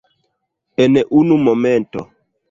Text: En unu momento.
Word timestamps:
En 0.85 0.93
unu 1.19 1.35
momento. 1.49 1.99